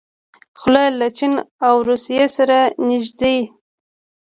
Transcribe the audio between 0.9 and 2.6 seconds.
له چین او روسیې سره